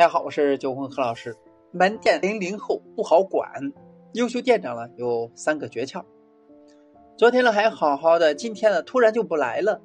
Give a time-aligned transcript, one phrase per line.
[0.00, 1.36] 大家好，我是九红何老师。
[1.72, 3.70] 门店零零后不好管，
[4.14, 6.02] 优秀店长呢有三个诀窍。
[7.18, 9.82] 昨天呢还好好的，今天呢突然就不来了，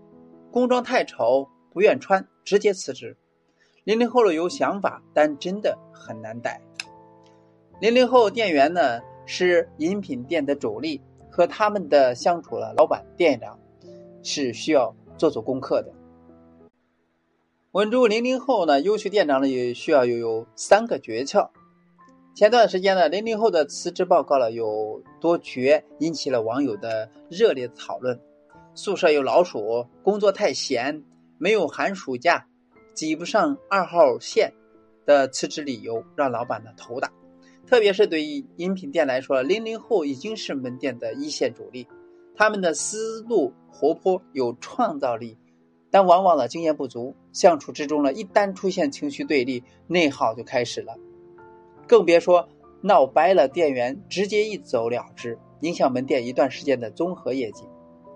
[0.53, 3.17] 工装太丑不愿穿，直接辞职。
[3.83, 6.61] 零零后了有想法，但真的很难带。
[7.81, 13.59] 零零后店员呢是饮品店的主力，和他们的相处了，老板店长
[14.23, 15.91] 是需要做做功课的。
[17.75, 21.49] 稳住零零后呢，优秀店长呢也需要有有三个诀窍。
[22.33, 28.17] 前段时间呢，零零后的辞职报告了有多绝，引起了网友的热烈讨论。
[28.75, 31.03] 宿舍有老鼠，工作太闲，
[31.37, 32.47] 没有寒暑假，
[32.93, 34.53] 挤不上二号线
[35.05, 37.11] 的辞职理由，让老板呢头大。
[37.67, 41.85] 特别是对于饮品店来说，零零后已经是门店的一线主力，
[42.37, 45.37] 他们的思路活泼，有创造力。
[45.95, 50.97] 但往往呢经验不足，相处之中呢，一旦出现情绪对立，内耗就开始了，
[51.87, 52.49] 更别说
[52.81, 57.63] 闹掰了，店员直接一走了之，影响门店一段时间的综合业绩。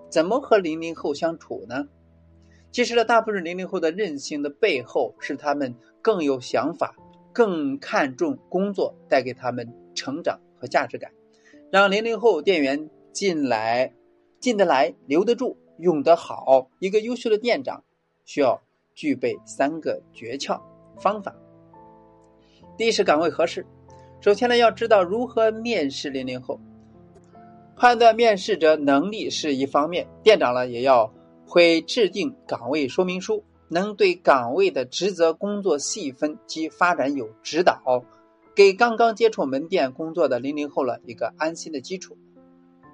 [0.09, 1.87] 怎么和零零后相处呢？
[2.69, 6.97] 其实呢，大部分零零后的任性的背后，是他们更有想法，
[7.31, 11.13] 更看重工作带给他们成长和价值感，
[11.71, 13.93] 让零零后店员进来，
[14.41, 15.55] 进得来，留得住。
[15.79, 17.83] 用得好，一个优秀的店长
[18.25, 18.61] 需要
[18.93, 20.61] 具备三个诀窍
[20.97, 21.35] 方法。
[22.77, 23.65] 第一是岗位合适，
[24.21, 26.59] 首先呢要知道如何面试零零后，
[27.75, 31.13] 判断面试者能力是一方面，店长呢也要
[31.45, 38.03] 会制定岗位说明书，能对岗位的职责、工作细分及发展有指导，
[38.55, 42.17] 给刚刚接触门店工作的零零后了一个安心的基础。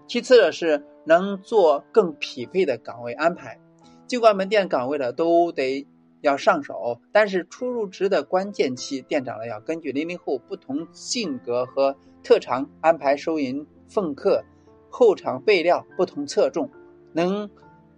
[0.08, 0.86] 其次呢是。
[1.08, 3.60] 能做更匹配的岗位安排，
[4.08, 5.86] 尽管门店岗位的都得
[6.22, 14.44] 要上手，但是初入职的关键期，店长呢要根据零零后不同性格和特长安排收银、奉客、
[14.90, 16.72] 后场备料不同侧重，
[17.14, 17.52] 能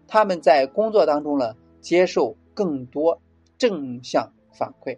[0.05, 3.21] 他们在工作当中呢接受更多
[3.57, 4.97] 正向反馈。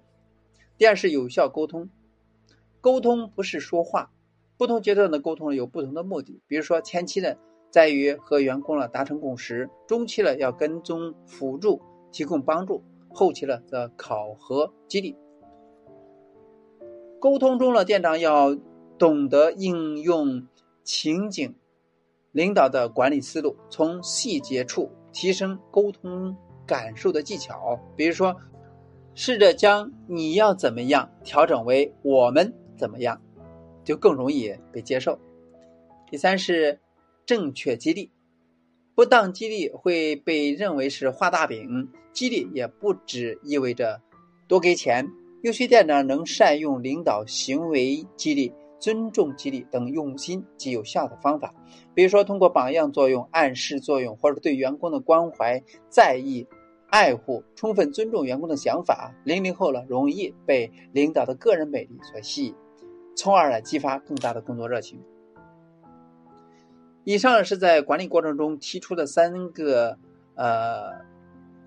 [0.79, 1.91] 第二是有效沟通，
[2.81, 4.09] 沟通不是说话，
[4.59, 7.33] 不同阶段的沟通有不同的目的，比如说前期呢。
[7.71, 11.79] 在于和员工了达成共识，中期了要跟踪辅助
[12.11, 15.15] 提供帮助，后期了则考核激励。
[17.19, 18.57] 沟通中了，店长要
[18.97, 20.47] 懂得应用
[20.83, 21.53] 情景
[22.31, 27.79] 领导的管理思路，从细节处提升沟通感受的技巧。
[27.95, 28.35] 比如说，
[29.13, 33.21] 试着将你要怎么样调整为我们怎么样，
[33.89, 35.17] 就更容易被接受。
[36.07, 36.79] 第三是。
[37.25, 38.09] 正确激励，
[38.95, 41.87] 不当激励会被认为是画大饼。
[42.11, 44.01] 激励也不只意味着
[44.47, 45.07] 多给钱。
[45.43, 51.53] 优秀店长能善用领导行为激励、尊重激励等用心及有效的方法，
[51.93, 56.47] 比如说通过榜样作用、暗示作用，或者对员工的关怀、在意、
[56.89, 59.13] 爱护，充分尊重员工的想法。
[59.23, 62.55] 零零后了，容易被领导的个人魅力所吸引，
[63.15, 65.03] 从而来激发更大的工作热情。
[67.03, 69.97] 以上是在管理过程中提出的三个
[70.35, 70.91] 呃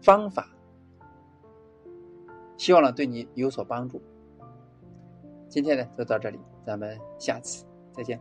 [0.00, 0.48] 方法，
[2.56, 4.00] 希望呢对你有所帮助。
[5.48, 8.20] 今天呢就到这里，咱们下次再见。